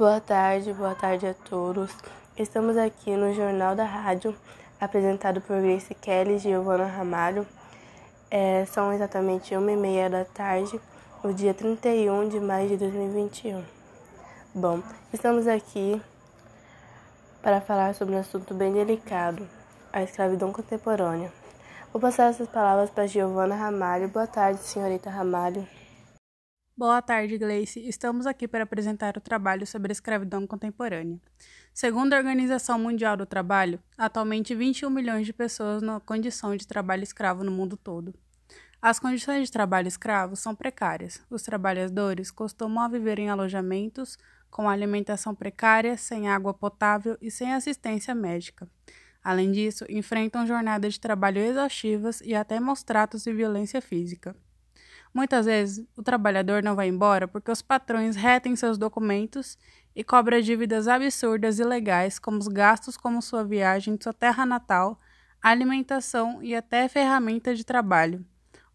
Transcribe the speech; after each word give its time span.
Boa 0.00 0.18
tarde, 0.18 0.72
boa 0.72 0.94
tarde 0.94 1.26
a 1.26 1.34
todos. 1.34 1.94
Estamos 2.34 2.74
aqui 2.78 3.14
no 3.14 3.34
Jornal 3.34 3.76
da 3.76 3.84
Rádio, 3.84 4.34
apresentado 4.80 5.42
por 5.42 5.60
Grace 5.60 5.94
Kelly 5.94 6.36
e 6.36 6.38
Giovana 6.38 6.86
Ramalho. 6.86 7.46
É, 8.30 8.64
são 8.64 8.94
exatamente 8.94 9.54
uma 9.54 9.70
e 9.70 9.76
meia 9.76 10.08
da 10.08 10.24
tarde, 10.24 10.80
no 11.22 11.34
dia 11.34 11.52
31 11.52 12.30
de 12.30 12.40
maio 12.40 12.66
de 12.66 12.78
2021. 12.78 13.62
Bom, 14.54 14.82
estamos 15.12 15.46
aqui 15.46 16.00
para 17.42 17.60
falar 17.60 17.94
sobre 17.94 18.14
um 18.14 18.20
assunto 18.20 18.54
bem 18.54 18.72
delicado, 18.72 19.46
a 19.92 20.02
escravidão 20.02 20.50
contemporânea. 20.50 21.30
Vou 21.92 22.00
passar 22.00 22.30
essas 22.30 22.48
palavras 22.48 22.88
para 22.88 23.06
Giovana 23.06 23.54
Ramalho. 23.54 24.08
Boa 24.08 24.26
tarde, 24.26 24.60
senhorita 24.60 25.10
Ramalho. 25.10 25.68
Boa 26.80 27.02
tarde, 27.02 27.36
Gleice. 27.36 27.86
Estamos 27.86 28.26
aqui 28.26 28.48
para 28.48 28.64
apresentar 28.64 29.14
o 29.14 29.20
trabalho 29.20 29.66
sobre 29.66 29.90
a 29.90 29.92
escravidão 29.92 30.46
contemporânea. 30.46 31.20
Segundo 31.74 32.14
a 32.14 32.16
Organização 32.16 32.78
Mundial 32.78 33.18
do 33.18 33.26
Trabalho, 33.26 33.78
atualmente 33.98 34.54
21 34.54 34.88
milhões 34.88 35.26
de 35.26 35.32
pessoas 35.34 35.82
na 35.82 36.00
condição 36.00 36.56
de 36.56 36.66
trabalho 36.66 37.02
escravo 37.02 37.44
no 37.44 37.52
mundo 37.52 37.76
todo. 37.76 38.14
As 38.80 38.98
condições 38.98 39.44
de 39.44 39.52
trabalho 39.52 39.88
escravo 39.88 40.34
são 40.36 40.54
precárias. 40.54 41.22
Os 41.28 41.42
trabalhadores 41.42 42.30
costumam 42.30 42.88
viver 42.88 43.18
em 43.18 43.28
alojamentos 43.28 44.16
com 44.50 44.66
alimentação 44.66 45.34
precária, 45.34 45.98
sem 45.98 46.30
água 46.30 46.54
potável 46.54 47.14
e 47.20 47.30
sem 47.30 47.52
assistência 47.52 48.14
médica. 48.14 48.66
Além 49.22 49.52
disso, 49.52 49.84
enfrentam 49.90 50.46
jornadas 50.46 50.94
de 50.94 51.00
trabalho 51.00 51.42
exaustivas 51.42 52.22
e 52.22 52.34
até 52.34 52.58
maus 52.58 52.82
tratos 52.82 53.26
e 53.26 53.34
violência 53.34 53.82
física. 53.82 54.34
Muitas 55.12 55.46
vezes, 55.46 55.84
o 55.96 56.02
trabalhador 56.02 56.62
não 56.62 56.76
vai 56.76 56.88
embora 56.88 57.26
porque 57.26 57.50
os 57.50 57.60
patrões 57.60 58.14
retem 58.14 58.54
seus 58.54 58.78
documentos 58.78 59.58
e 59.94 60.04
cobram 60.04 60.40
dívidas 60.40 60.86
absurdas 60.86 61.58
e 61.58 61.62
ilegais, 61.62 62.18
como 62.18 62.38
os 62.38 62.46
gastos 62.46 62.96
como 62.96 63.20
sua 63.20 63.44
viagem 63.44 63.96
de 63.96 64.04
sua 64.04 64.12
terra 64.12 64.46
natal, 64.46 65.00
alimentação 65.42 66.42
e 66.42 66.54
até 66.54 66.88
ferramentas 66.88 67.58
de 67.58 67.64
trabalho. 67.64 68.24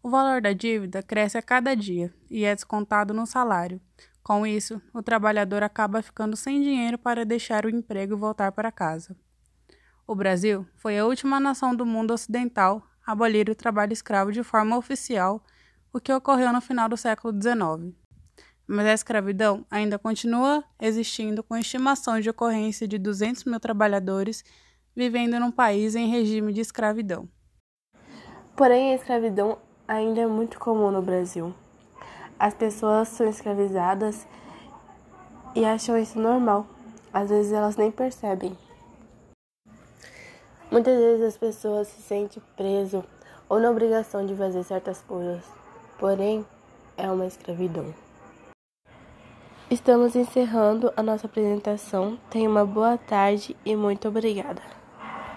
O 0.02 0.10
valor 0.10 0.40
da 0.40 0.52
dívida 0.52 1.02
cresce 1.02 1.38
a 1.38 1.42
cada 1.42 1.74
dia 1.74 2.12
e 2.30 2.44
é 2.44 2.54
descontado 2.54 3.14
no 3.14 3.26
salário. 3.26 3.80
Com 4.22 4.46
isso, 4.46 4.80
o 4.92 5.02
trabalhador 5.02 5.62
acaba 5.62 6.02
ficando 6.02 6.36
sem 6.36 6.60
dinheiro 6.60 6.98
para 6.98 7.24
deixar 7.24 7.64
o 7.64 7.70
emprego 7.70 8.14
e 8.14 8.18
voltar 8.18 8.52
para 8.52 8.70
casa. 8.70 9.16
O 10.06 10.14
Brasil 10.14 10.66
foi 10.76 10.98
a 10.98 11.06
última 11.06 11.40
nação 11.40 11.74
do 11.74 11.86
mundo 11.86 12.12
ocidental 12.12 12.86
a 13.06 13.12
abolir 13.12 13.48
o 13.48 13.54
trabalho 13.54 13.92
escravo 13.92 14.30
de 14.30 14.42
forma 14.42 14.76
oficial 14.76 15.42
o 15.96 16.00
que 16.00 16.12
ocorreu 16.12 16.52
no 16.52 16.60
final 16.60 16.90
do 16.90 16.96
século 16.96 17.32
XIX. 17.32 17.94
Mas 18.66 18.86
a 18.86 18.92
escravidão 18.92 19.64
ainda 19.70 19.98
continua 19.98 20.62
existindo, 20.78 21.42
com 21.42 21.56
estimação 21.56 22.20
de 22.20 22.28
ocorrência 22.28 22.86
de 22.86 22.98
200 22.98 23.44
mil 23.44 23.58
trabalhadores 23.58 24.44
vivendo 24.94 25.40
num 25.40 25.50
país 25.50 25.94
em 25.94 26.10
regime 26.10 26.52
de 26.52 26.60
escravidão. 26.60 27.26
Porém, 28.54 28.92
a 28.92 28.94
escravidão 28.96 29.58
ainda 29.88 30.20
é 30.20 30.26
muito 30.26 30.58
comum 30.58 30.90
no 30.90 31.00
Brasil. 31.00 31.54
As 32.38 32.52
pessoas 32.52 33.08
são 33.08 33.26
escravizadas 33.26 34.26
e 35.54 35.64
acham 35.64 35.96
isso 35.96 36.20
normal. 36.20 36.66
Às 37.10 37.30
vezes 37.30 37.52
elas 37.52 37.76
nem 37.76 37.90
percebem. 37.90 38.56
Muitas 40.70 40.98
vezes 40.98 41.24
as 41.24 41.38
pessoas 41.38 41.88
se 41.88 42.02
sentem 42.02 42.42
presas 42.54 43.02
ou 43.48 43.58
na 43.58 43.70
obrigação 43.70 44.26
de 44.26 44.34
fazer 44.34 44.62
certas 44.62 45.00
coisas 45.00 45.56
porém 45.98 46.44
é 46.96 47.10
uma 47.10 47.26
escravidão. 47.26 47.94
Estamos 49.68 50.14
encerrando 50.14 50.92
a 50.96 51.02
nossa 51.02 51.26
apresentação. 51.26 52.18
Tenha 52.30 52.48
uma 52.48 52.64
boa 52.64 52.96
tarde 52.96 53.56
e 53.64 53.74
muito 53.74 54.06
obrigada. 54.06 54.62